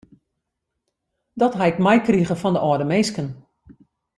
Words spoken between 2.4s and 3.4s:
fan de âlde minsken.